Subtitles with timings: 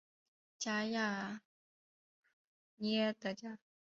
[0.57, 1.41] 加雅
[2.77, 3.59] 涅的家。